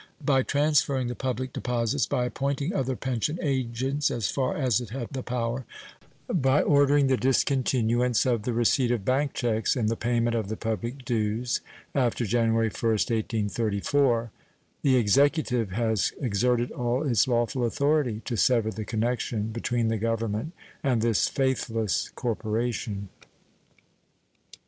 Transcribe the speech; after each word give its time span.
By 0.25 0.41
transferring 0.41 1.09
the 1.09 1.15
public 1.15 1.53
deposits, 1.53 2.07
by 2.07 2.25
appointing 2.25 2.73
other 2.73 2.95
pension 2.95 3.37
agents 3.39 4.09
as 4.09 4.31
far 4.31 4.57
as 4.57 4.81
it 4.81 4.89
had 4.89 5.09
the 5.11 5.21
power, 5.21 5.63
by 6.27 6.63
ordering 6.63 7.05
the 7.05 7.17
discontinuance 7.17 8.25
of 8.25 8.41
the 8.41 8.51
receipt 8.51 8.89
of 8.89 9.05
bank 9.05 9.33
checks 9.35 9.75
in 9.75 9.85
the 9.85 9.95
payment 9.95 10.35
of 10.35 10.47
the 10.47 10.57
public 10.57 11.05
dues 11.05 11.61
after 11.93 12.25
January 12.25 12.71
1st, 12.71 13.11
1834, 13.11 14.31
the 14.81 14.95
Executive 14.95 15.69
has 15.73 16.13
exerted 16.19 16.71
all 16.71 17.03
its 17.03 17.27
lawful 17.27 17.63
authority 17.63 18.23
to 18.25 18.35
sever 18.35 18.71
the 18.71 18.83
connection 18.83 19.49
between 19.51 19.89
the 19.89 19.99
Government 19.99 20.51
and 20.83 21.03
this 21.03 21.27
faithless 21.27 22.09
corporation. 22.15 23.09